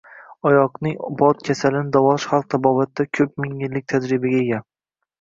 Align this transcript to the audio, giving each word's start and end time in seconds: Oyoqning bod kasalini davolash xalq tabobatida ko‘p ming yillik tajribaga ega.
Oyoqning 0.51 0.95
bod 1.19 1.43
kasalini 1.51 1.93
davolash 1.97 2.27
xalq 2.33 2.51
tabobatida 2.57 3.09
ko‘p 3.21 3.39
ming 3.47 3.57
yillik 3.67 3.91
tajribaga 3.97 4.45
ega. 4.47 4.65